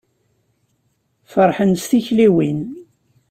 Ferḥen 1.31 1.71
s 1.81 1.83
tikliwin. 1.89 2.59